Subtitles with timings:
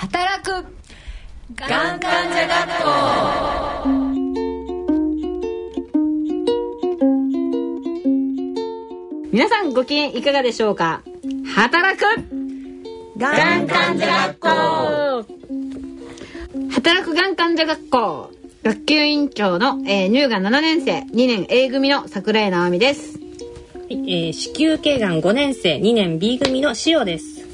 [0.00, 0.50] 働く。
[1.56, 2.90] がん患者学校
[9.30, 11.02] 皆さんご機嫌いかがでしょうか？
[11.54, 12.02] 働く。
[13.18, 14.48] がん患者学校
[16.70, 18.30] 働くがん患者学校
[18.62, 23.20] 学級委員長の、えー、乳がん7年生2年 A 組の桜井直美です。
[23.90, 27.46] えー、子宮頸がん5年生2年 B 組の塩です。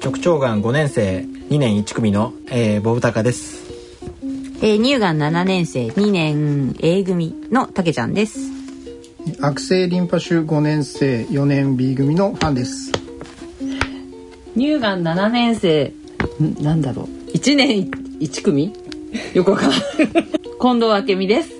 [0.00, 3.66] 直腸がん5年生2年1組の、えー、ボブタカです。
[4.60, 8.38] えー、乳がん7年生2年 A 組のたけちゃんです。
[9.40, 12.92] 悪性リンパ腫5年生4年 B 組のファンです。
[14.54, 15.92] 乳がん7年生
[16.60, 17.06] なんだろう。
[17.30, 17.90] 1年
[18.20, 18.74] 1組？
[19.32, 21.50] 横から近藤明美です。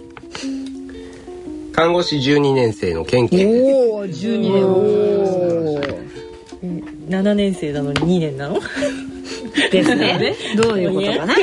[1.72, 4.66] 看護師12年生のケンケンおお12年。
[4.66, 5.80] お
[7.08, 8.58] 7年生なのに2年なの？
[9.70, 10.34] ですね。
[10.56, 11.34] どういうことかな？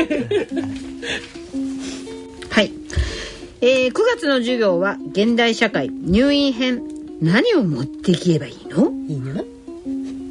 [2.49, 2.71] はい、
[3.61, 6.83] えー、9月の授業は現代社会入院編。
[7.21, 8.91] 何を持っていけばいいの？
[9.07, 9.41] いいな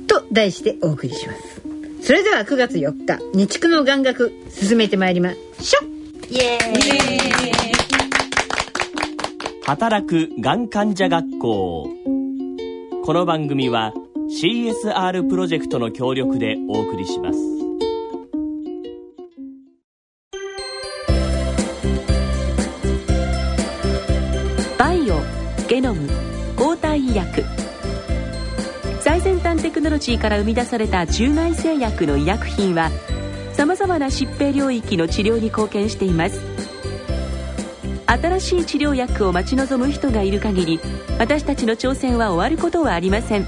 [0.06, 1.62] と題してお送りします。
[2.02, 5.84] それでは9月4日日畜の眼学進めてまいりましょ
[6.30, 6.84] イエーイ。
[9.64, 11.88] 働くがん患者学校。
[13.04, 13.94] この番組は
[14.28, 17.38] CSR プロジェクトの協力でお送りします
[29.84, 32.90] ノロジーから生み出された中外製薬の医薬品は
[33.52, 36.40] さまざまな疾病領域の治療に貢献しています。
[38.06, 40.80] 新しい治療薬を待ち望む人がいる限り
[41.18, 43.46] 私たちの挑戦は終わることはありません。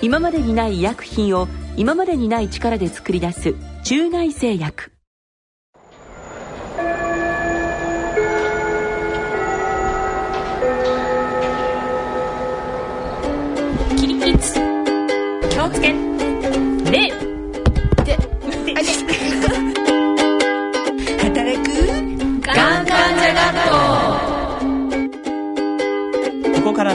[0.00, 3.54] 今までにない医薬品を今までにない力で作り出す
[3.84, 4.91] 中外製薬。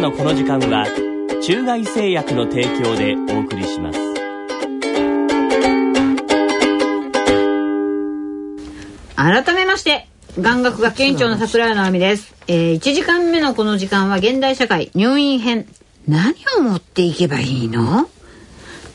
[0.07, 0.87] のこの時間は
[1.41, 3.99] 中外製薬の提供でお送りします。
[9.17, 10.07] 改めまして
[10.39, 15.67] 眼学学級委員長の桜井直美です、えー、1時間目のこの時間は現代社会入院編。
[16.07, 18.09] 何を持っていけばいいの？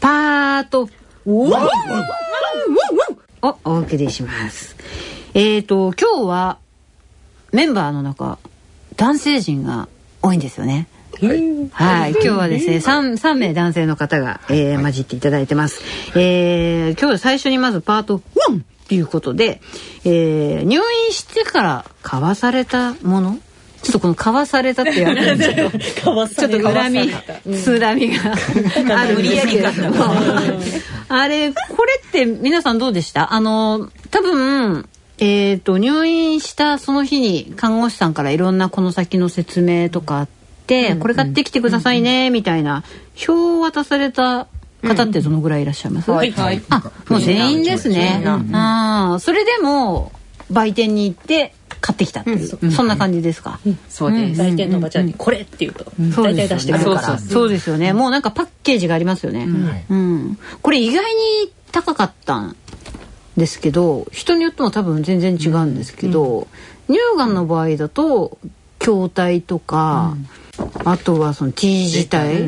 [0.01, 0.89] パート。
[1.27, 1.51] を
[3.65, 4.77] お送りします。
[5.35, 6.59] えーと今日は
[7.53, 8.39] メンバーの中
[8.97, 9.89] 男性陣が
[10.23, 10.89] 多いんですよね。
[11.21, 11.71] はい。
[11.73, 15.83] はい、今日はですね、三三名男性の方が、えー、混じっていただいてます。
[16.19, 18.19] えー、今日最初にまずパート
[18.49, 19.61] 1っていうことで、
[20.05, 23.39] えー、入院してから買わされたもの？
[23.83, 25.71] ちょっとこの買わされたってやるんですけど、
[26.29, 28.35] ちょっと恨み、恨みが。
[28.97, 30.15] あるんですけれども、
[31.09, 33.35] あれ、これって皆さんどうでした？
[33.35, 40.42] あの、多分、えっ、と、入院したその日に看護師さんからいろんなこの先の説明とかあって、
[41.01, 42.85] これ買ってきてくださいね、みたいな
[43.29, 44.47] 表を渡された
[44.83, 46.63] 方ってどのぐらいいらっしゃいます、はいはい。
[46.71, 48.23] あ、もう全員ですね。
[48.53, 50.13] ああ、それでも
[50.51, 53.59] 売店に行って買ってきたっていう、そんな感じですか？
[53.89, 54.41] そうです。
[54.41, 57.19] 売店のおばちゃんにこれって言うと大体出してくれるから。
[57.19, 57.93] そうですよね。
[57.93, 59.47] もうなんかパッケージがありますよね。
[59.91, 60.39] うん。
[60.63, 62.57] これ意外に高かったん
[63.37, 66.47] ですけど、人によっても多分全然違うんですけど、
[66.89, 68.39] 乳がんの場合だと
[68.79, 70.17] 筐体とか、
[70.85, 72.45] あとはその T 字体。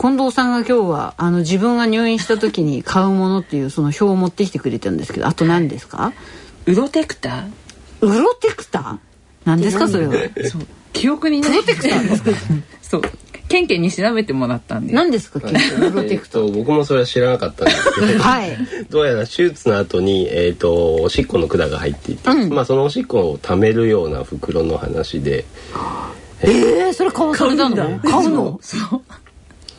[0.00, 6.14] 近藤さんが今日はあの自分が入院した時に買うものっていうその表を持ってきてくれたんですけどあと何ですか？
[6.66, 7.44] ウロテクタ
[8.00, 8.98] ウロテクター
[9.44, 10.14] 何ですかそれは？
[10.14, 10.62] ーそう。
[10.94, 11.50] 記憶にない。
[11.50, 12.30] プロテクターですか？
[12.80, 13.02] そう。
[13.48, 14.94] ケンケンに調べてもらったんで。
[14.94, 18.18] 何ですか結構ウロえテクタ僕もそれは知らなかったんですけど。
[18.22, 18.56] はい。
[18.88, 22.50] どうやら手術の後に、えー、とおしっこの管が入っていて、うん。
[22.54, 25.44] まあ、そのおしっこを貯めるような袋の話で
[26.42, 27.76] えー、それ買わされたの？
[28.00, 28.60] 買うの？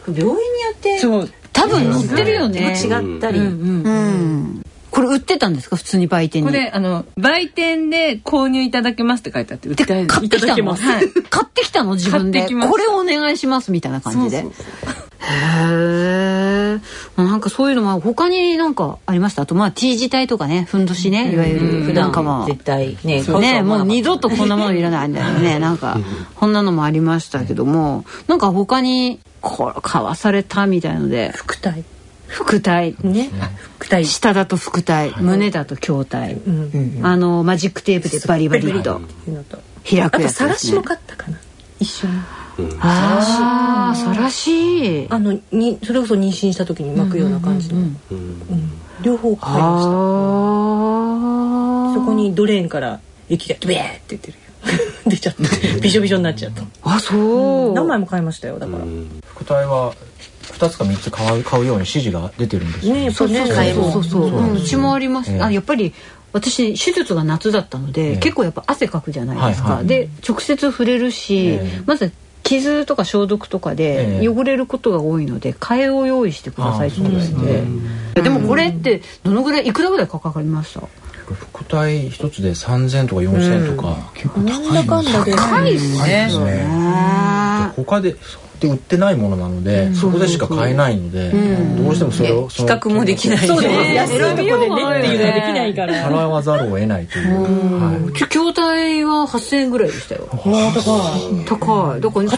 [0.07, 0.37] 病院によ
[0.73, 1.29] ってそう。
[1.53, 2.75] 多分載ってるよね。
[2.81, 5.77] 違ったり、うんこれ売ってたんですか？
[5.77, 6.49] 普通に売店に。
[6.49, 11.07] これあの売店で購入いただけますって書いてあって売って買ってきたの、はい。
[11.29, 11.93] 買ってきたの？
[11.93, 12.39] 自分で。
[12.39, 12.71] 買ってきます。
[12.71, 14.41] これをお願いしますみたいな感じで。
[14.41, 14.65] そうそう
[15.21, 16.79] へえ
[17.17, 19.43] なんかそういうのも他になんかありました？
[19.43, 25.59] あとまあ T 字体とかねふんどしねいわゆる普段かも絶対ねねもう二度とこんなものいらないんだよね。
[25.59, 25.97] なんか
[26.35, 31.83] こんなのもありましたけどもなんか他にこれ買わされたみたいので副体。
[32.27, 32.95] 腹体。
[33.03, 33.29] ね。
[33.77, 34.05] 副体。
[34.05, 36.37] 下だと腹体胸だと胸体。
[37.03, 39.01] あのマジックテープでバリバリっと
[39.89, 40.17] 開あと。
[40.17, 41.37] くやつですさらしもね買ったかな
[41.81, 42.13] 一緒に。
[42.79, 47.97] ああさらしあのにそれこそ妊娠した時に巻くような感じの、うん
[49.01, 49.89] 両方買いました。
[49.89, 49.91] あ
[51.95, 52.99] そこにドレーンから
[53.29, 54.39] 液がビエーって出てるよ。
[55.09, 55.41] 出ちゃって。
[55.81, 56.61] びしょびしょになっちゃった。
[56.83, 57.73] あそう。
[57.73, 58.83] 何枚も買いましたよだから、
[59.25, 59.95] 副体は
[60.43, 63.11] 2つか3つ買う買うように指示が出てるんですよね。
[63.11, 63.53] そうそうそう
[63.91, 64.25] そうそう。
[64.27, 64.53] うん。
[64.53, 65.41] うちもあります、ええ。
[65.41, 65.95] あやっぱり
[66.33, 68.17] 私手術が夏だったので、ええ。
[68.17, 69.87] 結構やっぱ汗かくじゃないですか、はいはい。
[69.87, 71.81] で直接触れるし、ええ。
[71.85, 72.11] まず
[72.43, 74.27] 傷とか消毒とかでええ。
[74.27, 77.27] 汚れることが多いので替えを用意してくださいって言われ
[78.15, 80.81] て、でもこれってどのぐらいいくらぐらいかかりました？
[81.33, 84.11] 副体一つで3000とか4000とか、
[84.41, 84.73] なん。
[84.73, 86.25] だかんだで高いですね。
[86.25, 86.67] ですね。
[87.77, 88.15] 他で
[88.61, 91.31] で売ってないものなので、そこでしか買えないので、
[91.81, 93.47] どうしてもそれを比較もできない。
[93.47, 93.95] そうですね。
[93.95, 95.93] 安いとこでねっていうのはできないから。
[96.09, 98.13] 払わざるを得ないという、はい。
[98.13, 100.27] き筐体は8000円ぐらいでしたよ。
[101.47, 102.01] 高い。
[102.01, 102.37] だから2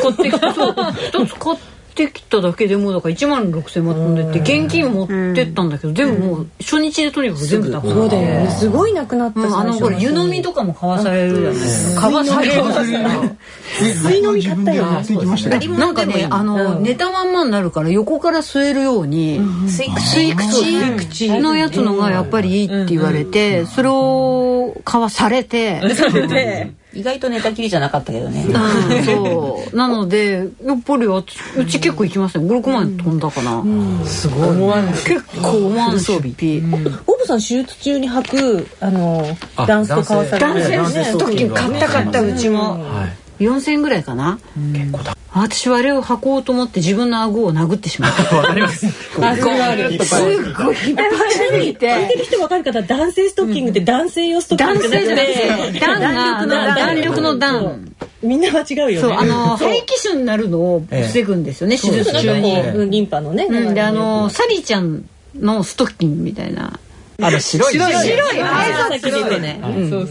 [0.00, 0.54] 買ってきた。
[0.54, 0.72] そう。
[0.72, 8.50] 2つ買ってきただけでもだから1万6000円まとんでって現金持ってったんだけど全部もう初日でとにかく全部高いそうだよね。
[8.50, 9.54] すごいなくなったうん。
[9.54, 12.62] あのこれ湯飲みとかも買わされるじゃないですか買わされる
[13.80, 14.84] 水飲み買ったよ
[15.78, 25.80] なんかねあの寝たまんまになるから横から吸えるように吸い口のやつのがやっぱりいいって言われてそれを買わされて
[26.92, 28.44] 意外と寝たきりじゃなかったけどね。
[28.46, 29.76] うんそう。
[29.76, 33.62] なのでやっぱり私うち結構行きましたよ56万飛んだかな。
[34.04, 36.62] すごい思わん結構思わん出費
[37.06, 39.24] オブさん手術中に履くあの
[39.56, 42.82] あダンスと買わされる男性男性ストッキング買った買ったうちも。
[42.82, 44.38] はい4000円ぐらいかな。
[44.72, 48.34] 結構高い私はあれを履こうと思って自分の顎を殴ってしまった。
[48.36, 48.86] わかります。
[49.20, 50.04] あそれはある。
[50.04, 57.00] すっごい引っ張りすぎ聞いててる人分かる方男性ストッキングって男性用ストッキン男グじゃなく性じゃなくてて弾が弾弾。
[57.00, 57.92] 力の弾。
[58.22, 58.98] みんなは違うよね。
[58.98, 61.78] そうあの肺気腫になるのを防ぐんですよね。
[61.78, 62.90] 手術中に。
[62.90, 63.70] リンパのねう。
[63.70, 65.04] んであのサリーちゃん
[65.38, 66.80] のストッキングみたいな
[67.22, 69.60] あの白い白い白いあさっき出てね。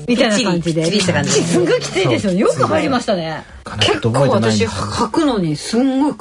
[0.07, 0.99] みたいな感じで。
[0.99, 2.39] すんごいきついですよね。
[2.39, 3.43] よく入りましたね。
[3.79, 6.15] 結構私履くのにすんごい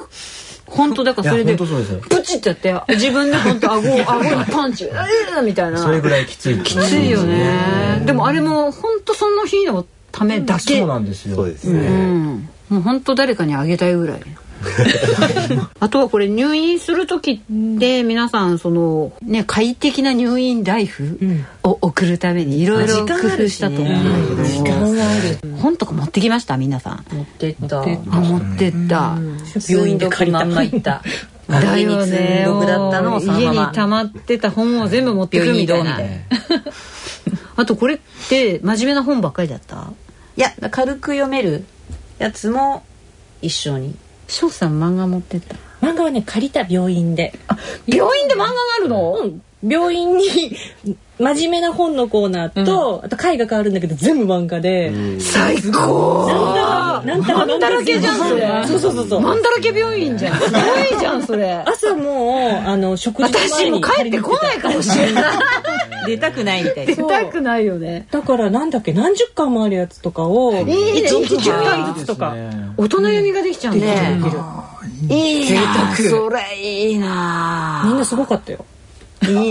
[0.66, 2.00] 本当だからそれでいや本当そうですよ。
[2.00, 5.78] プチってやって自分で本当顎 顎にパンチうーみたいな。
[5.78, 6.58] それぐらいきつい。
[6.62, 8.02] きついよね。
[8.04, 10.78] でもあれも本当その日のためだけ。
[10.78, 11.36] そうなんですよ。
[11.36, 12.48] そうですね、うん。
[12.68, 14.20] もう本当誰かにあげたいぐらい
[15.80, 21.18] あとはこれ入院する時って皆さんそのね快適な入院ライフ
[21.62, 24.44] を送るためにいろいろ工夫したと思うんだけど。
[24.44, 25.56] 時間はある。
[25.58, 26.56] 本とか持ってきました？
[26.56, 27.04] 皆さん。
[27.12, 27.80] 持ってった。
[27.82, 29.16] あ持ってった。
[29.68, 31.02] 病院で借りたま行った。
[31.48, 32.46] だよね
[33.38, 35.98] 家に溜まってた本を全部持ってくるみたいな。
[37.56, 39.92] あとこれって真面目な本ばっかりだった？
[40.36, 41.64] いや軽く読める
[42.18, 42.84] やつも
[43.42, 43.94] 一緒に
[44.28, 45.56] 翔さん漫画持ってった？
[45.86, 47.32] 漫画はね借りた病院で。
[47.86, 49.42] 病院で漫画があるの、うん。
[49.68, 50.24] 病院に
[51.18, 56.28] 真面目な本のコーナーと、あと絵画があるんだけど全部漫画で、最高。
[57.04, 58.48] なんたら漫だらけじゃんそれ。
[58.68, 59.20] そうそうそうそう。
[59.20, 60.38] 漫だらけ病院じゃん。
[60.40, 60.62] すごい
[61.00, 61.54] じゃんそれ。
[61.66, 65.24] 朝もうあの食事の私前にも帰ってこないかもしれない
[66.08, 66.94] 出たくないみたいな。
[66.94, 68.06] 出たくないよね。
[68.10, 70.64] だからなんだっけ何十巻もあるやつとかを一い
[71.02, 72.34] ね日10巻ずつとか。
[72.76, 73.86] 大人読みができちゃうんだ。
[73.86, 74.20] ね
[75.08, 78.64] いいなそれいいなみんなすごかったよ。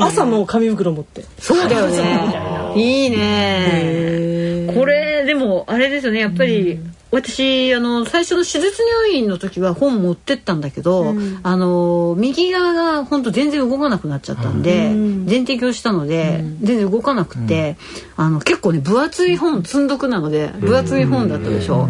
[0.01, 1.23] 朝もう紙袋持って。
[1.39, 2.73] そうだよね。
[2.75, 4.73] いいね。
[4.73, 6.19] これでもあれですよね。
[6.19, 14.89] やっぱり私あの最初の手術入院の時は本持ってったんだけど、あの右側が本当全然動かなくなっちゃったんで、
[15.25, 17.77] 全摘をしたので、全然動かなくて、
[18.17, 21.87] あの結構ね分厚い本積んどくなので分厚い本だったでしょ、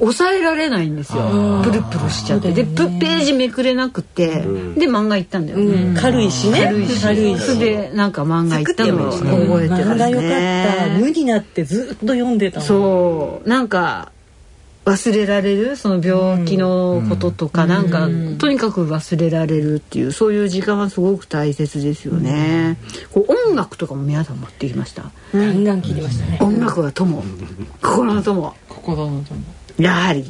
[0.00, 1.22] 抑えられないんですよ。
[1.62, 2.50] プルプルしちゃって。
[2.52, 4.42] でプページめくれなくて、で
[4.88, 6.64] 漫画行ったんだよね、軽いしね。
[6.64, 7.00] 軽いし。
[7.00, 7.42] 軽いし。
[7.42, 9.92] それでなんか漫画行ったのを覚えてますね。
[9.92, 10.98] 漫画よかった。
[10.98, 13.48] 無になってずっと読んでたのそう。
[13.48, 14.10] なんか
[14.88, 22.78] 忘れられるその病気のこととか、なんか、とにかく忘れられるっていうそういう時間はすごく大切ですよね、
[23.12, 26.38] こう音楽とかも皆さん持ってきました、ガンガン聞いてましたね。
[26.40, 27.22] 音楽は友。
[27.82, 28.54] 心の友。
[28.68, 29.24] 心の友。
[29.78, 30.24] やはり。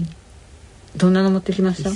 [0.96, 1.90] どんなの持ってきました？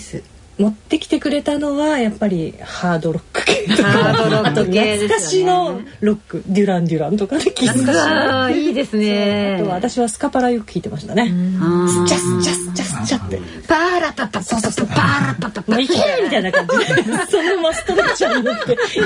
[0.58, 4.10] 持ってきてくれたのはやっぱりハードロック系とか。
[4.10, 4.14] あ
[4.52, 6.42] と懐かしのロック。
[6.46, 8.52] デュラン・デュランとかで聞いて懐た。
[8.52, 9.56] しいいいですね。
[9.60, 11.22] あとは私はスカパラよく聞いてましたね。
[11.22, 13.40] あージャスジャスジャスジャって。
[13.66, 19.00] パーラパパパパパパーラパパパもういけみたいな感じでそのままストレッチャーに乗っていけ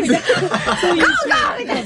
[0.00, 1.06] みたいなそういう
[1.58, 1.85] みたい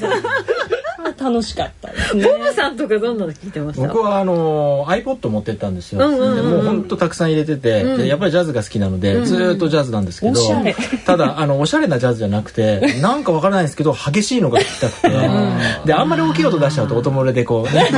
[1.31, 2.23] 楽しかったですね。
[2.23, 3.87] ボブさんとかどんなの聞いてました？
[3.87, 10.75] 僕はあの iPod 持ってったんですよ、うんうんうんもうほんとたくさん入れてて、でやっぱりジャズが好きなので、ずーっとジャズなんですけどおしゃれ。
[11.05, 15.09] ただあのおしゃれなジャズじゃなくて なんかわからないんですけど激しいのが聞きたくて、
[15.85, 17.89] であんまり大きい音出しちゃうと音漏れでこう、 ね、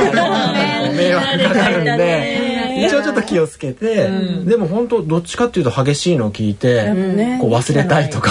[0.96, 2.54] 迷惑かかるんで。
[2.76, 4.10] 一応ちょっと気をつけて、
[4.44, 8.30] でも本当どっちかっていうと激しいのを聞いて、ねこう忘れたいとか、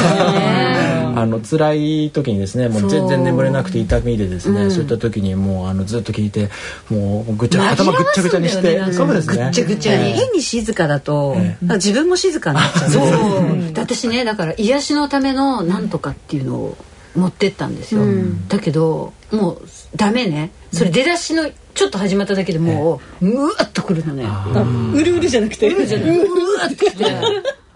[1.15, 6.49] あの辛い時にですねもう全然眠れなくて痛みでですね、そういった時にもうあのずっと聞いて
[6.89, 9.35] もうぐっちゃ頭ぐっちゃぐちゃにして、そうですね。
[9.35, 10.13] ぐっちゃぐちゃに。
[10.13, 12.89] 変に静かだと、自分も静かになっちゃう。
[12.89, 16.77] そう、で私ねだから癒しのためのなんとかっていうのを
[17.15, 18.01] 持ってったんですよ、
[18.47, 20.51] だけどもうダメね。
[20.71, 24.25] それ出だしのちょっと始まっただけでもううわっとくるのね。
[24.93, 25.69] うるうるじゃなくて。
[25.69, 27.05] うわっときて。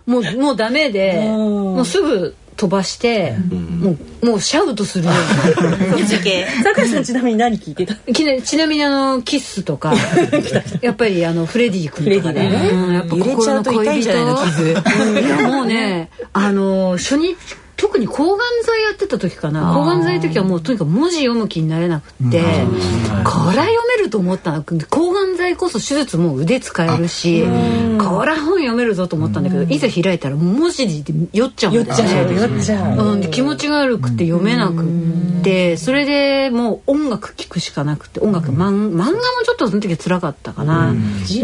[0.07, 3.35] もうもうダメでもうすぐ飛ばして、
[3.79, 6.05] もうもうシャウトするように
[6.63, 7.95] 桜井さんちなみに何聞いてた？
[8.11, 9.93] きなちなみにあのキッスとか
[10.81, 12.49] やっぱりあのフレディ君とかね。
[12.49, 12.87] フレディね。
[12.87, 14.37] うんやっぱ揺れちゃうと痛いんじゃないの？
[14.45, 14.63] 傷。
[14.63, 17.35] うんいやもうねあの初日
[17.77, 19.73] 特に抗がん剤やってた時かな。
[19.73, 23.65] 抗がん剤の時はもうとにかく文字読む気になれなくって、これは読
[23.95, 24.63] めると思ったの。
[24.63, 31.89] 抗がん剤こそ手術も腕使えるしこれは本読めるぞと思ったんだけどいざ開いたら文字で酔っちゃうんだよね。
[31.89, 39.13] 酔っちゃう酔っちゃううん、で気持ちが悪くて読めなくってそれでもう音楽聴くしかなくて音楽、漫画も
[39.45, 40.95] ちょっとその時は辛かったかな、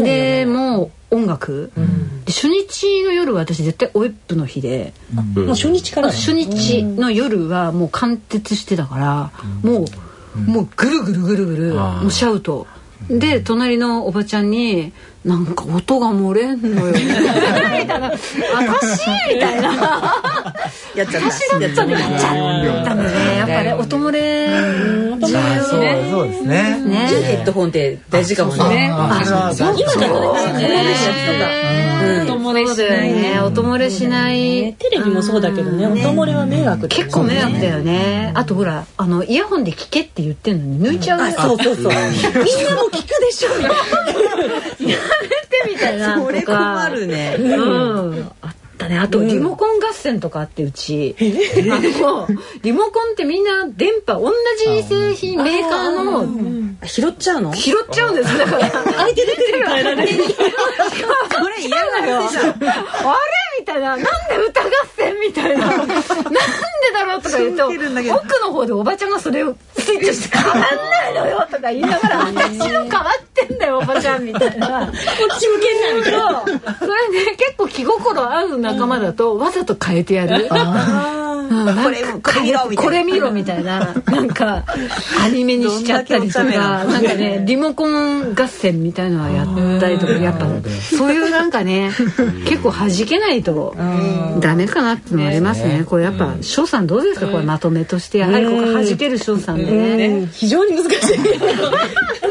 [0.02, 1.70] でもう音楽、
[2.24, 4.92] で初日の夜は私絶対オエップの日で、
[5.34, 9.86] もう初日から初日の夜はもう貫徹してたから、も
[10.36, 12.66] う、もうぐるぐるぐるぐる、もうシャウト。
[13.08, 14.92] で隣のおばちゃんに
[15.24, 20.54] 「なんか音が漏れんのよ」みたいな「私」みたいな
[20.94, 21.30] やっちゃった。
[21.30, 23.38] 私だったのやっちゃったのね。
[23.38, 24.48] やっぱり音漏れ
[25.20, 26.80] 重あそう要ねそうですね。
[27.24, 28.90] ヘッドホンって大事かもね。
[28.92, 29.52] 今から
[30.52, 30.68] ね
[32.04, 34.74] ね音漏れしないね音漏れしない。
[34.74, 35.86] テレビもそうだけどね。
[35.86, 38.32] 音漏れは迷惑結構迷惑だよね。
[38.34, 41.32] あとほらあのイヤホンで聞けって言ってんのに抜いちゃう。
[41.32, 41.84] そうそうそう。
[41.88, 43.48] みんなも聞くでしょ。
[44.80, 46.58] み たてみたいな それとか。
[46.88, 47.36] 困るね。
[47.38, 48.30] うん。
[48.42, 48.98] あったね。
[48.98, 52.28] あとリモコン合戦とかあってうち、あの
[52.62, 56.26] リモコンってみんな電波同じ製品メーカーの
[56.84, 57.54] 拾っちゃうの？
[57.54, 58.36] 拾っちゃうんです。
[58.38, 58.82] だから相
[59.14, 60.24] 手だけで変えられる。
[60.24, 62.20] これ嫌だよ。
[62.20, 62.54] あれ？
[63.60, 63.90] みたいな。
[63.90, 64.06] なんで
[64.48, 64.66] 歌合
[64.96, 65.66] 戦みたいな。
[65.66, 65.94] なんで
[66.92, 67.76] だろうとか言うと、奥
[68.40, 74.86] の方でおばちゃんがそれをスイッチして変わんないのよとか言いながら、私の変わっゃんみたいな。
[74.86, 76.42] こっち向けんなみたいな
[76.78, 80.44] それで結構気心合う仲間だとわざと変えてやる。
[80.44, 80.46] う
[81.30, 82.82] んこれこれ見ろみたいな。
[82.82, 83.94] これ見ろみたいな。
[84.06, 84.64] なんか
[85.22, 90.46] アニメにしちゃったりとかなんかねリモコン合戦みたいのはやったりとかやっぱ
[90.80, 91.90] そういうなんかね
[92.48, 93.74] 結構弾けないと
[94.40, 95.84] ダメかなってのもありますね。
[95.86, 97.26] これやっぱ翔さんどうですか？
[97.26, 98.18] これまとめとして。
[98.18, 99.96] やはりここ弾ける翔さんでね。
[100.20, 101.18] ね非常に難しい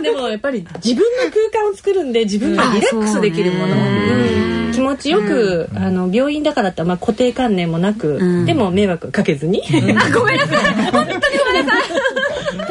[0.03, 3.79] でもやっぱり自分の空間を作るんで自分がリラックスできるもの、う
[4.09, 4.33] ん
[4.73, 10.91] 気持ちよく、あの病院だからってまあ固定観念もなく、でも迷惑かけずに、あごめんなさい。
[10.91, 12.22] 本当にごめんなさい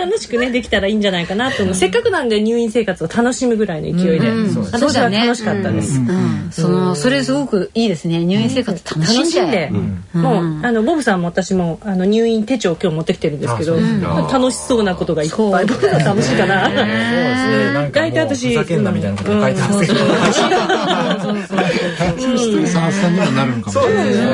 [0.02, 4.28] 楽しくねできたらいいんじゃないかなと思う、せっかくなんで入院生活を楽しむぐらいの勢いで、
[4.72, 6.48] 私は楽しかったです、うん。
[6.50, 8.24] そのそれすごくいいですね。
[8.24, 9.22] 入院生活楽しんで。
[9.22, 9.70] 楽しんで、
[10.18, 13.76] もうあのボブさんも私もあの入院手帳今日持ってきてるんですけど、
[14.32, 17.72] 楽しそうなことがいっぱい僕は楽しいかな、そうですね。
[17.72, 19.94] なんか大体私ふざけんなみたいなこと書いてますけど。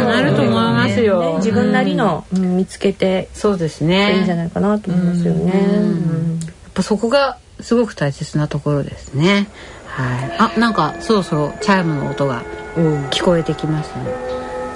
[0.09, 1.37] なると思いますよ、ね。
[1.39, 5.53] 自分なりの、うん見つけてそうですいいんじゃねないかなと思いますよね。
[5.61, 6.41] うん。
[6.41, 9.49] やっぱそこがすごく大切なところですね。
[9.87, 10.37] はい。
[10.38, 12.43] あなんかそろそろチャイムの音が
[13.11, 14.05] 聞こえてきますね。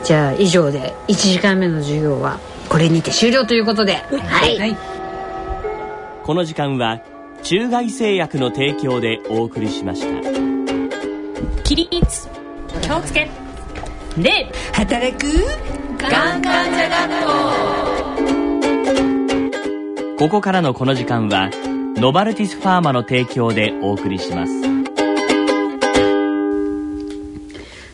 [0.04, 3.94] じゃあ以上で1時間目の授業はこれにて終了ということで。
[3.94, 4.76] はい、
[6.24, 7.00] この時間は
[7.42, 11.62] 中外製薬の提供でお送りしました。
[11.62, 12.28] 起立。
[12.80, 13.28] 気をつけ。
[14.16, 15.26] 礼働く。
[15.98, 18.21] ガンガンジャ学校
[20.22, 21.50] ここからのこの時間は
[21.96, 24.52] ノバルティスファーマの提供でお送りします。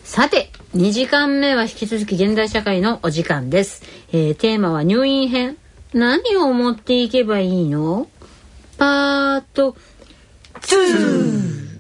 [0.05, 3.83] さて2時間目は引き続き現代社会のお時間です、
[4.13, 5.57] えーテーマは入院編。
[5.95, 8.09] 何を持っていけばいいの？
[8.77, 9.75] パート
[10.61, 11.79] 2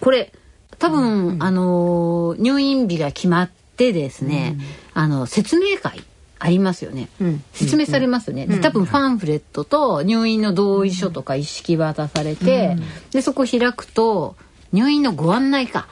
[0.00, 0.32] これ
[0.78, 4.56] 多分、あのー入院日が決まってですね、
[4.94, 6.02] あの説明会
[6.42, 7.08] ありますよね、
[7.52, 12.76] 説明されますよね、で多分パンフレットと入院の同意書とか一式渡されて、
[13.12, 14.36] でそこ開くと
[14.72, 15.86] 入院のご案内か、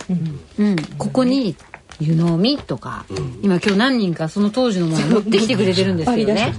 [0.58, 0.76] うん。
[0.96, 1.54] ここに
[2.00, 3.04] 湯飲みとか、
[3.42, 6.54] 今今日何人かその当時のもの持ってきてくれてるんですよね。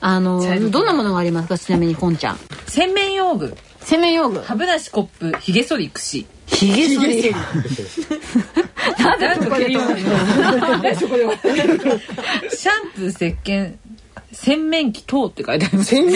[0.00, 1.58] あのどんなものがありますか？
[1.58, 2.38] ちなみにこんちゃん。
[2.66, 3.56] 洗面用具。
[3.80, 4.40] 洗面用具。
[4.40, 7.34] 歯ブラシコップひげ剃り櫛ひげ剃り。
[8.98, 11.24] なんでそこでそこで
[12.50, 13.76] シャンプー石鹸
[14.32, 15.94] 洗面器等って書いてあります。
[15.94, 16.14] 洗面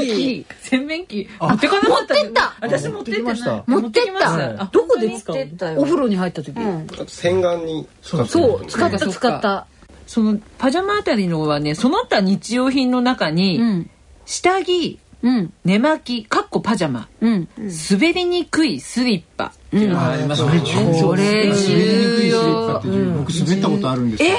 [0.00, 0.46] 器？
[0.62, 1.28] 洗面器。
[1.38, 2.54] 持ってかなかった持ってった。
[2.60, 3.34] 私持ってってない。
[3.66, 4.70] 持ってった。
[4.72, 5.80] どこで使うの？
[5.80, 6.58] お風呂に入った時。
[7.06, 9.66] 洗顔に使ってそう使った使った。
[10.06, 13.90] そのパジャマあたりのはねその他日用品の中に、うん。
[14.24, 15.52] 下着うん。
[15.64, 17.08] 寝巻きかっこパジャマ。
[17.20, 17.48] うん。
[17.90, 19.46] 滑りにくいスリッパ。
[19.46, 20.62] ありますね。
[21.02, 21.52] これ。
[21.54, 22.80] 重要。
[23.18, 24.36] 僕滑ったことあるんですけど、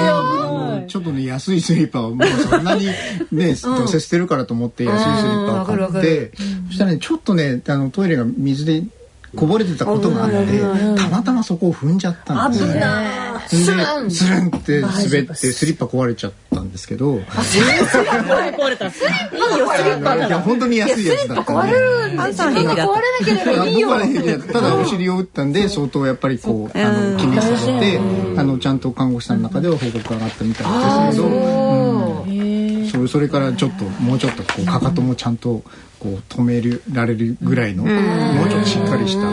[0.00, 2.86] あのちょっとね安いスリッパをもうそんなに
[3.30, 6.32] ねどうせ捨てるからと思って安いスリッパを買って。
[6.68, 8.82] そしたらねちょっとねあのトイレが水で
[9.36, 10.60] こぼれてたことがあって
[10.96, 12.68] たまたまそこを踏んじゃったんですよ。
[12.68, 12.80] ね。
[13.50, 13.56] で
[14.10, 14.48] スルン。
[14.48, 17.16] って滑ってスリッパ壊れちゃったんですけど。
[17.16, 18.86] 壊れた
[20.12, 21.72] あのいや本当に安いやつだったんで。
[21.72, 23.90] 自分が壊れなければいいよ。
[24.52, 27.98] ただお尻を打ったんで相当やっぱりこうあの気にされて
[28.38, 31.28] あのちゃんと看護師さんの中では報告が上がったみたいですけど。
[31.28, 32.32] う。
[32.32, 32.88] ん。
[32.88, 35.62] それそれからちょっともうちょっとこうかかともちゃんと
[35.98, 36.62] こう止め
[36.92, 39.28] られるぐらいのもうちょっとしっかりした。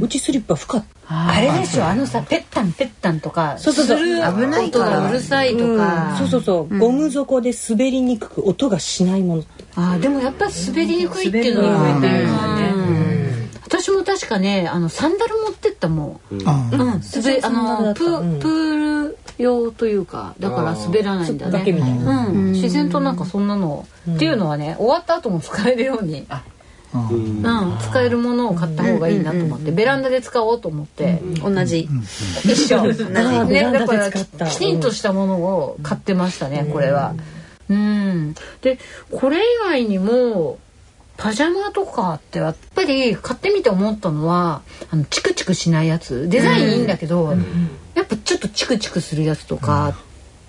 [0.00, 3.98] うちスリッパ深っあれでしょあのさペッタンペッタンとかそうそうそう。
[3.98, 6.16] する危ない音がうるさいとか。
[6.18, 13.48] そうそうそう、ゴム底で滑りにくく音がしないものあーでもやっぱり滑りにくいっていうのが言われてるよね。
[13.64, 16.42] 私も確かねあのサンダル持ってったもん。
[16.46, 21.52] あうん、滑あのプール用というかだから滑らないんだね。
[21.52, 22.26] だけみたいな。
[22.26, 26.26] うん、自然となんかそんなの、っていうのはね終わった後も使えるように、
[26.92, 31.88] うん、使えるものを買った方がいいなと思って、ベランダで使おうと思って、同じ。
[32.44, 32.92] 一緒、ね、
[33.72, 37.14] だからきちんとしたものを買ってましたね、これは。
[37.68, 38.78] うん、で
[39.10, 40.58] これ以外にも
[41.18, 46.28] パジャマとかってやっぱり買ってみて思ったのはあのチクチクしないやつ。
[46.28, 47.77] デザインいいんだけど、やっぱちょっと
[48.58, 49.94] チクチクするやつとかっ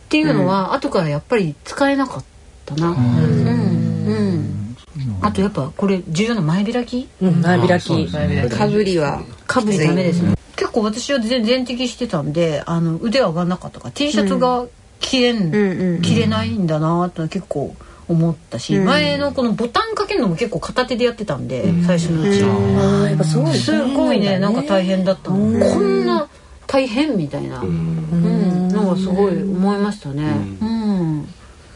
[0.09, 2.23] ていうのは、後からやっぱり使えなかっ
[2.65, 2.89] たな。
[2.89, 2.97] うん。
[2.97, 4.75] うん。
[5.21, 7.07] あとやっぱこれ重要な前開き？
[7.21, 8.07] うん前開き。
[8.49, 10.33] かぶりはかぶりダメですね。
[10.55, 14.65] 結構私は全全摘してたんであの腕上がんなかったから T シャツが
[14.99, 17.75] 着れん、着れないんだなって結構
[18.07, 26.27] 思ったし、前のこのボタンかけるのも結構片手でやってたんで、最初のうち、ああやっぱそうすごいねなんか大変だったの、こんな
[26.71, 28.67] 大変みたいな、うん。
[28.69, 30.23] のがすごい思いましたね。
[30.61, 31.27] うん。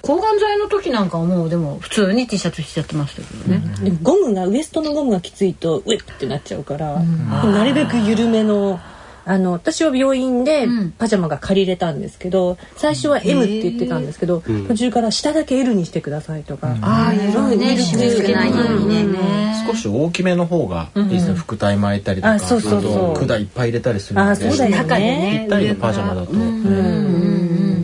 [0.03, 8.79] 抗がん剤の時なんかはもうでも普通に T シャツ着ちゃってましたけどね、でもゴムがウエストのゴムがきついとウエッってなっちゃうから、なるべく緩めの
[9.25, 10.91] あの私は病院でうん。
[10.91, 19.65] パジャマが借りれたんですけど最初は M って言ってたんですけど、途中から下だけ L にしてくださいとか、ああ緩いね少ないようにね。
[19.67, 23.11] 少し大きめの方がいいですね副体巻いたりとかあそうそうそう。
[23.11, 24.77] あと管いっぱい入れたりするのであそうだよね。
[24.77, 26.33] 中でねぴったりのパジャマだと。
[26.33, 27.83] パン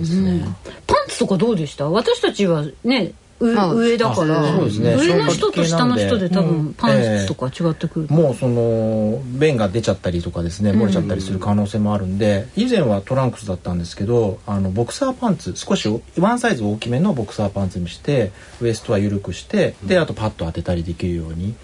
[1.08, 4.96] ツとかどうでした私たちはね上だから、あそうですね。
[4.96, 21.56] 上の人と下の人で多うん分パンツとか違ってくる、もうその便が出ちゃったりとかですね漏れちゃったりする可能性もあるんで以前はトランクスだったんですけどあのボクサーパンツ少しワンサイズ大きめのボクサーパンツにしてウエストは緩くしてであとパッと当てたりできるように、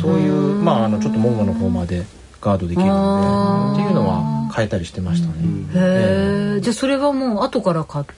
[0.00, 2.04] そういうまああのちょっとももの方まで
[2.40, 5.34] ガードできるのでっていうのは変えたりしてましたね。
[5.74, 8.12] へえじゃあそれはもう後から買って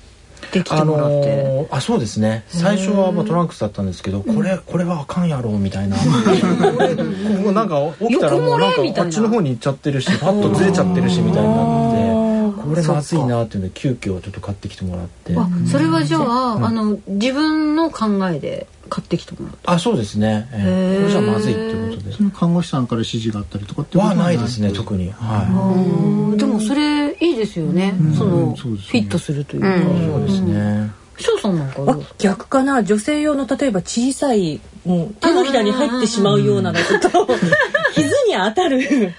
[0.62, 2.44] きてあもらって、のーあそうですね。
[2.48, 5.96] 最初はまあトランクスだったんですけどこれこれはあかんやろみたいな。
[5.96, 6.02] こ
[6.82, 7.02] れこ
[7.44, 9.02] こなんか起きたらもうなんか横漏れみたいな。
[9.02, 12.04] あっちの方に行っちゃってるしパッとずれちゃってるしみたいになって。
[12.64, 15.34] これまずいなっていうので急遽ちょっと買ってきてもらって。
[15.36, 21.00] あそれはじゃあ,、あの自分の考えで買ってきてもらったあそうですね、えー。
[21.00, 25.10] これじゃまずいっていうことでその看護師さんから指示があったりとかってことはないですね特に。
[25.10, 29.00] はでもそれいいですよね、そのそうですね。
[29.00, 30.90] フィットするというか、いそうですね。
[31.18, 32.82] 翔さんなんか逆かな？
[32.82, 37.26] 女性用の例えば小さいもう手のひらに入ってしまうようなのだと
[37.94, 39.12] 傷 に当たる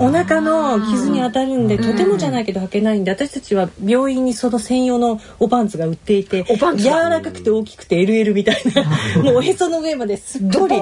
[0.00, 6.44] お腹の傷に当たるんでとてもじゃないけど履けないんで私たちは病院にその専用のおパンツが売っていて
[6.76, 10.74] 柔らかくて大きくて LL みたいなもうおへその上まですっごり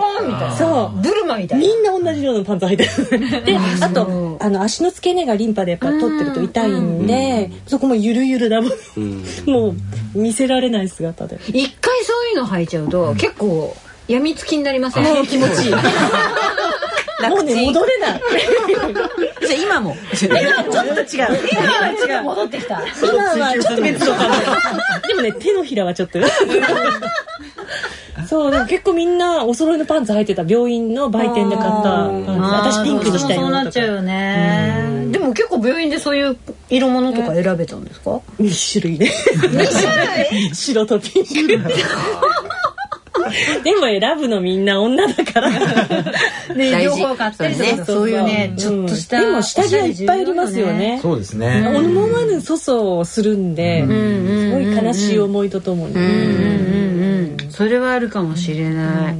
[0.59, 1.00] そう。
[1.02, 3.44] ブルマみたいみんな同じ色のパンツ履いてる。
[3.44, 9.24] であとあの足の付け根がリンパでやっぱ取ってると痛いんでそこもゆるゆるだもん。
[9.46, 9.74] も
[10.14, 11.38] う見せられない姿で。
[11.48, 13.74] 一回そういうの履いちゃうと結構
[14.09, 15.05] やみつきになりません？
[15.05, 15.74] もう気持ちいい
[17.31, 18.20] もうね戻れない。
[19.46, 19.96] じゃあ今も。
[20.22, 21.48] 今はちょっと違う。
[21.50, 22.83] 今は違う戻ってきた。
[23.02, 24.33] 今はちょっと別の感
[25.02, 26.18] じでもね手のひらはちょっと。
[28.29, 32.31] そうでも結構みんなお揃いのパンツ履いてた病院の売店で買ったパンツ。
[32.31, 35.07] 私ピンクにしたいそうのとかなっちゃうよね。
[35.11, 36.37] でも結構病院でそういう
[36.68, 39.11] 色物とか選べたんですか？2種類ね。
[40.52, 41.70] 白とピンク
[43.65, 45.51] でも選ぶのみんな女だから。
[46.55, 47.81] ね両方買ったりね。
[47.85, 50.99] そういうねちょっとしたでも下着はいっぱいいりますよね。
[51.03, 51.65] そうですね。
[51.67, 55.95] 思わぬ粗相をするんで、すごい悲しい思いとともに、
[57.51, 59.15] それはあるかもしれない、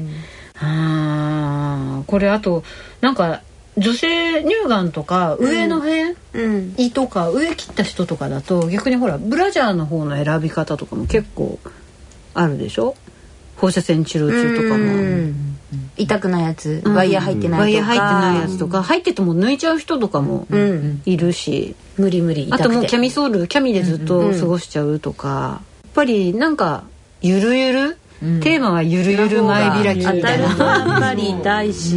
[0.61, 2.62] あーこれあと
[3.01, 3.42] なんか
[3.77, 6.75] 女性乳がんとか上の辺、うん。
[6.79, 11.59] 胃とか上切った人とかだと逆にほらブラジャーの方の選び方とかも結構
[12.33, 12.95] あるでしょ？
[13.57, 15.57] 放射線治療中とかも。
[15.97, 17.62] 痛くないやつワイヤー入ってないとか。
[17.62, 18.83] ワイヤー入ってないやつとか。
[18.83, 21.03] 入ってても抜いちゃう人とかもうん。
[21.05, 22.64] いるし、無理無理痛くて。
[22.64, 26.85] あともうキャミソールキャミでずっと過ごしちゃうとか、やっぱりなんか
[27.23, 27.99] ゆるゆる、
[28.40, 30.49] テーマはゆるゆる前開きみ当たたいな。
[30.49, 31.95] るとやっぱり痛いし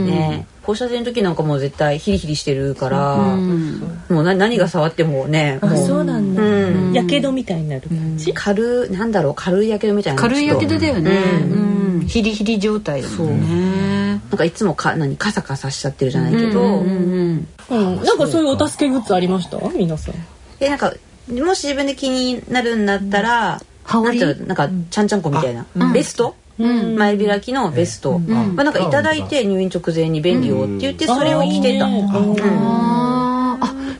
[0.00, 6.42] ね放射線の時なんかもう絶対ヒリヒリしてるからもうな何が触ってもねもあそうなんだ。
[6.42, 6.46] う
[6.90, 6.92] ん。
[6.92, 10.22] やけどみたいになる感じ、軽なんだろう軽いやけどみたいな。
[10.22, 12.00] 軽いやけどだよね、うん。
[12.00, 12.06] うん。
[12.06, 14.10] ヒリヒリ状態だもんね。
[14.10, 19.58] なんかいつもか何カサカサしちゃってるじゃないけど、うんなんかそういうお助けグッズありました？
[19.70, 20.14] 皆さん。
[20.58, 20.92] でなんか
[21.28, 31.86] もし自分で気になるんだったら、なんていうのなんかちゃんちゃんこみたいな、ベスト、ん前開きのベスト、まあ、なんかいただいて入院直前に便利よって言ってそれを着てた、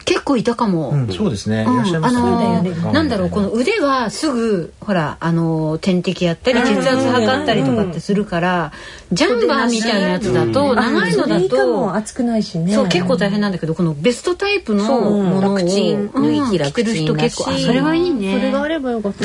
[0.04, 1.08] 結構いたかも、うん。
[1.12, 1.62] そうですね。
[1.62, 8.72] いらっしゃいあますのーなんだろうこの腕はすぐほらあのー点滴やったり血圧測ったりとかってするから
[9.12, 15.22] ジャンバーみたいなやつだと長いのだと熱くないしねそう結構大変なんだけどこのベストタイプのそう。
[15.22, 16.22] ものを楽ちんうん。
[16.22, 18.34] 縫い切着てる人結構あ楽ちんだしそれはいいね。
[18.38, 19.24] それがあればよかった。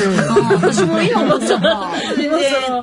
[0.54, 1.90] 私も今思ってたな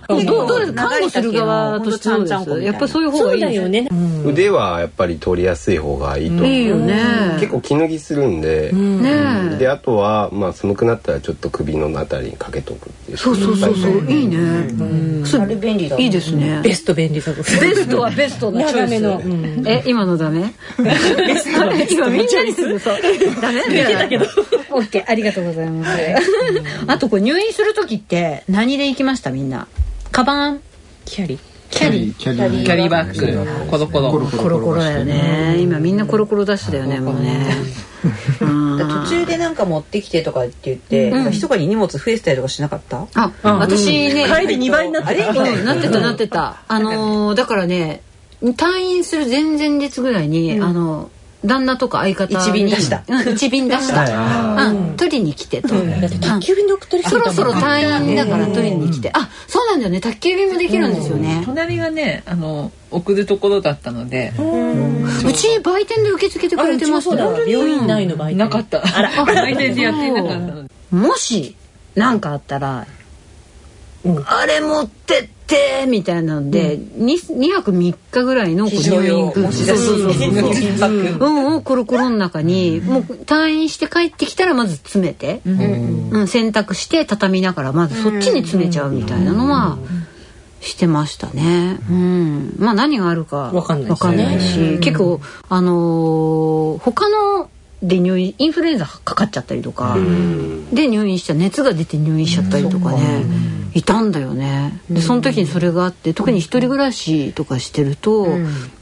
[0.09, 0.73] どうどうです？
[0.73, 3.55] 看護する側としてやっぱそういう方がいいです。
[3.55, 3.87] だよね、
[4.25, 6.47] 腕はやっぱり取りやすい方がいいと思う。
[6.47, 7.37] いいよね。
[7.39, 13.17] 結構気脱ぎするんで、ねであとはまあ寒くなったらちょっと首のあたりにかけとくっていう。
[13.17, 14.11] そうそうそうそう。
[14.11, 14.23] い。
[14.23, 14.35] いね。
[15.25, 16.61] そあれ便利だいいですね。
[16.63, 19.67] ベスト便利さですベストはベストのチョイスのうん。
[19.67, 20.53] え今のダメ？
[21.89, 22.97] 今みんなにするそう
[23.41, 23.61] ダメ？
[23.83, 24.25] 抜けたけど。
[24.71, 25.03] オッケー。
[25.07, 25.91] ありがとうございます。
[26.87, 29.31] あとこれ入院する時って何で行きました？
[29.31, 29.67] みんな。
[30.11, 30.61] カバン？
[31.05, 32.13] キャリキャリキャリー。
[32.13, 32.89] キャリー。
[32.89, 34.27] バッグコロコロ。
[34.27, 35.57] コロコロだよね。
[35.59, 37.45] 今みんなコロコロダッシュだよねもうね。
[38.39, 41.23] 途中でなんか持ってきてとかって言って、なん。
[41.25, 43.07] か密かに荷物増えてたりとかしなかった？
[43.15, 45.29] あ、私ね、帰り2倍になってた。
[45.29, 45.65] うん。
[45.65, 46.57] なってたなってた。
[46.67, 48.01] あのーだからね、
[48.41, 51.09] 退院する前々日ぐらいに、あの
[51.45, 52.43] 旦那とか相方に。
[52.43, 53.03] 一便出した。
[53.07, 54.03] うん一便出した。
[54.67, 54.95] うん。
[54.97, 55.69] 取りに来てと。
[55.69, 59.11] だって宅急便で送ってる人そろそろ退院だから取りに来て。
[59.13, 60.01] あ、そうなんだよね。
[60.01, 61.43] 宅急便もできるんですよね。
[61.45, 64.33] 隣がねあの送るところだったので。
[65.25, 67.15] うち売店で受け付けてくれてました。
[67.15, 67.47] よ。
[67.47, 68.37] 病院内の売店。
[68.37, 68.81] なかった。
[68.83, 69.25] あら。
[69.25, 70.69] 売店でやっていなかったので。
[70.91, 71.55] もし
[71.95, 72.87] 何かあったら、
[74.27, 79.65] あれ持ってってみたいなので、二2泊3日ぐらいの入院用持ちグッズ。
[79.67, 80.51] 出しそうそうそう。
[80.51, 81.55] 緊迫うん。
[81.55, 85.51] をコロコロの中にもう退院して帰ってきたらまず詰めて、う
[86.23, 86.27] ん。
[86.27, 89.77] 洗濯して畳みながらまずそっちに詰めちゃうみたいなのは
[90.61, 91.77] してましたね。
[91.89, 97.49] うん、まあ何があるかわかんないし、結構あのー他の
[97.83, 99.95] で入院インフルエンザかかっちゃったりとか、
[100.73, 103.23] で入院しちゃ熱が出て入院しちゃったりとかね、
[103.75, 104.79] いたんだよね。
[104.89, 108.25] でその時にそれがあって特に一人暮らしとかしてると、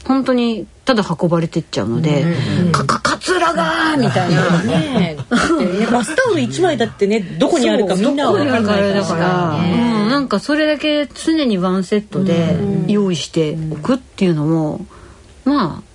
[0.06, 2.24] 本当にただ運ばれてっちゃうので
[2.70, 4.62] 「かかかつらが!」みたいな。
[4.62, 5.16] ね
[5.90, 14.86] バスタオル1枚だってねどこにあるかみんなは分かんないだから、うん、なんかそれだけ常にワンセットで用意しておくっていうのも、
[15.44, 15.93] まあ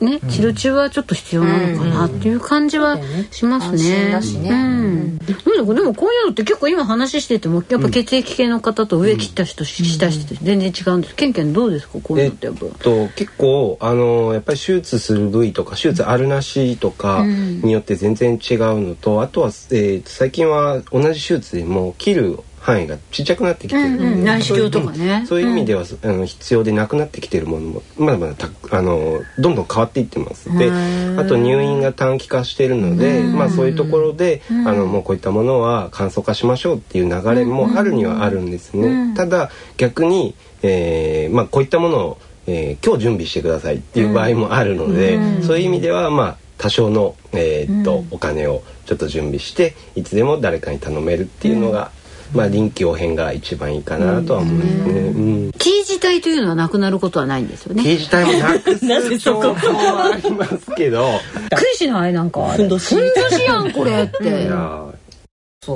[0.00, 2.98] ね、治療中はちょっと必要なのかなっていう感じは
[3.30, 4.10] します安心ね。
[4.12, 4.50] だしね。
[4.50, 5.18] うん。
[5.18, 11.14] でもでもこういうのって結構今話しててもやっぱ血液系の方と上切った人、下して全然違うんです。
[11.14, 11.98] ケンケンどうですか？
[12.02, 12.66] こういうのってやっぱ。
[12.78, 23.82] と結構あのやっぱり手術する部位とか手術あるなしとかによって全然違うのと、あとは、えー最近は同じ手術でも切る範囲がちっちゃくなってきてる。
[23.82, 25.24] うんうん内視鏡とかね。
[25.28, 30.48] そういう意味では、あの必要でなくなってきてるものもまだまだたあのどんどん変わっていってます。
[30.56, 30.70] で
[31.18, 39.12] あと入院が短期化しているので、まあ、そういうところで、あのもうこういったものは簡素化しましょうっていう流れもあるにはあるんですね。
[39.14, 51.90] ただ逆に、えーまあ、こういったものを、えー今日準備してくださいっていう場合もあるので、そういう意味ではまあ多少の、えーっとお金をちょっと準備していつでも誰かに頼めるっていうのが、
[52.34, 55.00] まあ臨機応変が一番いいかなとは思いますね。
[55.00, 55.18] う
[55.48, 57.08] んキー自体というのは なくなるこ？
[57.10, 57.82] とはないんですよね。
[57.82, 61.20] 刑自体もなくす情報はありますけど。
[61.54, 62.56] クイしないなんかあれ。
[62.58, 62.94] ふんどし。
[62.94, 64.24] ふんどしやんこれって。
[64.24, 64.82] いや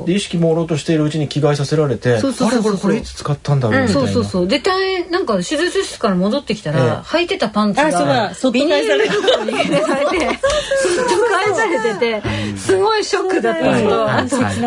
[0.06, 4.48] で意識朦朧としているうちに着替えさせられてそうそうそうそうあれこれこれいつ使ったんだろうみたいな、そうそうそう。
[4.48, 7.90] で大変なんか手術室から戻ってきたら、ええ履いてたパンツあ
[8.34, 14.00] そうがビニー返されるル袋に入れられてそっと返されててすごいショックだったのと、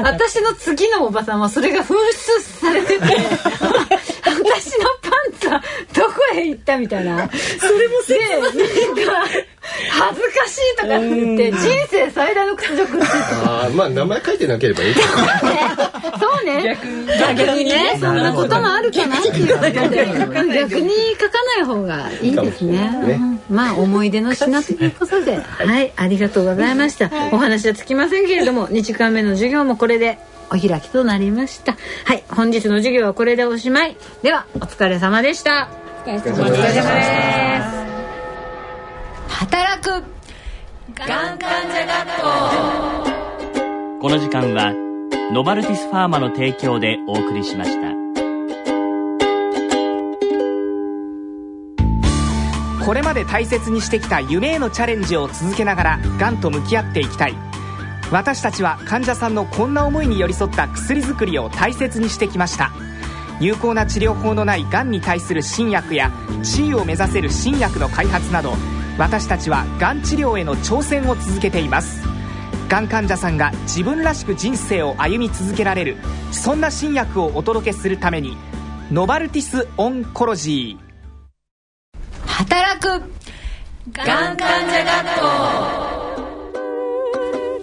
[0.01, 7.29] 私の次のおばさんはそれが紛失されてて 私のパンツはどこへ行ったみたいな。
[7.31, 9.27] それもでなんか
[9.89, 13.07] 恥ずかしいとか言って人生最大の屈辱って
[13.45, 15.01] あーまあ名前書いてなければいいか
[16.19, 16.77] そうね。
[17.19, 17.41] 逆。
[17.57, 19.47] にね、そんなこともあるかなっていう。
[19.47, 22.77] ことで、逆に書かない方がいいですね。
[23.05, 27.11] ねうんまあ思い出の品ということで、はい、ありがとうございました。
[27.31, 30.17] お話はつきませんけれども、2時間目の授業もこれで
[30.49, 31.77] お開きとなりました。
[32.05, 33.97] はい、本日の授業はこれでおしまい。
[34.21, 35.80] では、お疲れ様でした。
[36.01, 36.81] お疲れ様です。
[39.27, 40.03] 働く。
[40.95, 42.27] がん患者学校
[44.01, 44.73] この時間は
[45.31, 47.91] ノバルティスファーマの提供でお送りしました。
[52.83, 57.35] これまで大切にしてきた夢へのチャレンジを続けながらがんと向き合っていきたい。
[58.11, 62.71] 私たちは患者さんのこんな思いに寄り添った薬作りを大切にしてきました。
[63.41, 66.11] 有効な治療法のないがんに対する新薬や
[66.43, 68.53] 地位を目指せる新薬の開発など
[68.99, 72.03] 私たちはがん治療への挑戦を続けています。
[72.69, 75.97] がん患者さんが自分らしく人生を歩み続けられる
[76.31, 78.37] そんな新薬をお届けするために
[78.91, 80.91] ノバルティス・オンコロジー
[82.27, 82.87] 働く
[83.91, 85.19] がん患者学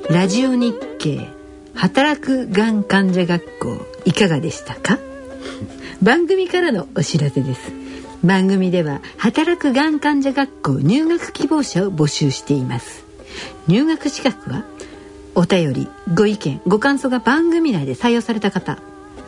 [0.09, 0.13] 校。
[0.13, 1.29] ラジオ日経
[1.75, 4.99] 働くがん患者学校いかがでしたか？
[6.03, 7.73] 番組からのお知らせです。
[8.25, 13.05] 番組では働くがん患者学校入学希望者を募集しています。
[13.67, 14.65] 入学資格は
[15.35, 18.79] お便りご意見ご感想が番組内で採用された方。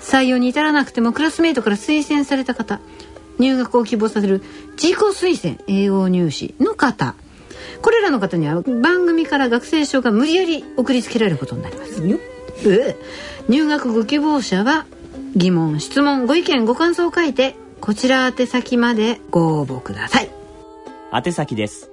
[0.00, 2.80] 採用に至らなくてもクラスメートから推薦された方。
[3.38, 7.14] 入学を希望させる自己推薦栄養入試の方。
[7.82, 12.02] これらの方には番組から学生証が無理やり送りつけられることになります
[13.48, 14.86] 入学ご希望者は
[15.36, 20.30] 疑問質問ご意見ご感想を書いてこちら宛先までご応募ください。
[21.12, 21.90] 宛先です。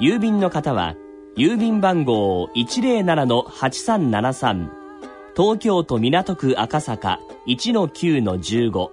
[0.00, 0.96] 郵便の方は
[1.36, 4.68] 郵便番号107-8373
[5.34, 8.90] 東京都港区赤坂1-9-15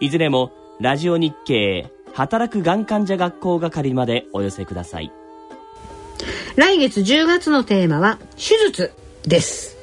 [0.00, 5.12] いずれも、ラジオ日経、働くがん患者学校係までお寄せください。
[6.56, 9.76] 来月10月のテーマは手術です。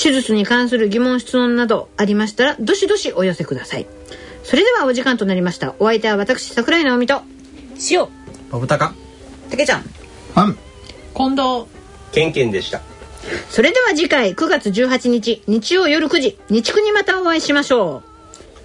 [0.00, 3.86] 手術に関する疑問質問などありましたらどしどしお寄せください。
[4.44, 5.74] それではお時間となりました。
[5.80, 7.22] お相手は私桜井直美と
[7.90, 8.06] 塩。
[8.48, 8.94] バブタカ
[9.50, 9.82] たけちゃん。
[10.36, 10.56] パン
[11.16, 11.66] 近藤。
[12.12, 12.91] ケンケンでした。
[13.50, 18.02] それでは次回9月18日日曜夜9時日区にまたお会いしましょ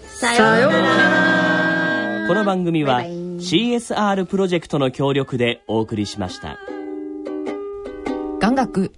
[0.06, 0.08] う。
[0.08, 2.28] さようなら。
[2.28, 3.17] この番組はバイバイ。
[3.38, 6.58] CSR プロジェクトの協力でお送りしました。
[8.39, 8.91] 眼学